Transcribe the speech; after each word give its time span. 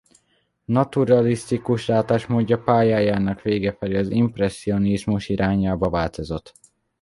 Naturalisztikus 0.65 1.87
látásmódja 1.87 2.59
pályájának 2.63 3.41
vége 3.41 3.71
felé 3.71 3.97
az 3.97 4.09
impresszionizmus 4.09 5.29
irányába 5.29 5.89
változott. 5.89 6.53